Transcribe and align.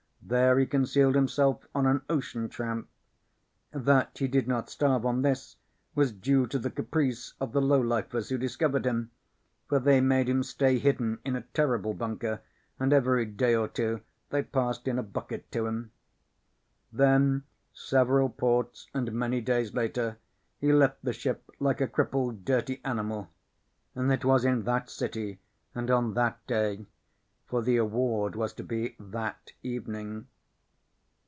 There 0.23 0.57
he 0.59 0.65
concealed 0.65 1.15
himself 1.15 1.67
on 1.75 1.85
an 1.85 2.03
ocean 2.09 2.47
tramp. 2.47 2.87
That 3.73 4.17
he 4.17 4.29
did 4.29 4.47
not 4.47 4.69
starve 4.69 5.05
on 5.05 5.23
this 5.23 5.57
was 5.93 6.13
due 6.13 6.47
to 6.47 6.59
the 6.59 6.69
caprice 6.69 7.33
of 7.41 7.51
the 7.51 7.61
low 7.61 7.81
lifers 7.81 8.29
who 8.29 8.37
discovered 8.37 8.85
him, 8.85 9.11
for 9.67 9.77
they 9.77 9.99
made 9.99 10.29
him 10.29 10.41
stay 10.41 10.79
hidden 10.79 11.19
in 11.25 11.35
a 11.35 11.41
terrible 11.53 11.93
bunker 11.93 12.39
and 12.79 12.93
every 12.93 13.25
day 13.25 13.55
or 13.55 13.67
two 13.67 14.01
they 14.29 14.41
passed 14.41 14.87
in 14.87 14.97
a 14.97 15.03
bucket 15.03 15.51
to 15.51 15.65
him. 15.65 15.91
Then, 16.93 17.43
several 17.73 18.29
ports 18.29 18.87
and 18.93 19.11
many 19.11 19.41
days 19.41 19.73
later, 19.73 20.17
he 20.61 20.71
left 20.71 21.03
the 21.03 21.13
ship 21.13 21.51
like 21.59 21.81
a 21.81 21.87
crippled, 21.89 22.45
dirty 22.45 22.79
animal. 22.85 23.29
And 23.95 24.09
it 24.13 24.23
was 24.23 24.45
in 24.45 24.63
That 24.63 24.89
City 24.89 25.41
and 25.75 25.91
on 25.91 26.13
That 26.13 26.45
Day. 26.47 26.85
For 27.47 27.61
the 27.61 27.75
award 27.75 28.37
was 28.37 28.53
to 28.53 28.63
be 28.63 28.95
that 28.97 29.51
evening. 29.61 30.27